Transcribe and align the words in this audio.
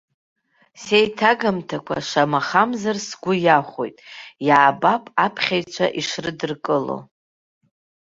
Сеиҭагамҭақәа, 0.81 1.95
шамахамзар, 2.09 2.97
сгәы 3.07 3.33
иахәоит, 3.45 3.97
иаабап 4.47 5.03
аԥхьаҩцәа 5.25 5.87
ишрыдыркыло. 5.99 6.97